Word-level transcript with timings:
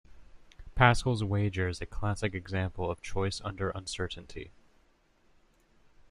Pascal's 0.73 1.23
Wager 1.23 1.67
is 1.69 1.79
a 1.79 1.85
classic 1.85 2.33
example 2.33 2.89
of 2.89 2.97
a 2.97 3.01
choice 3.01 3.39
under 3.45 3.69
uncertainty. 3.69 4.49